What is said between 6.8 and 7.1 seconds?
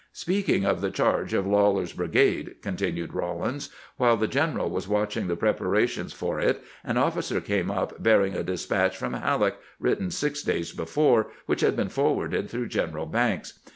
an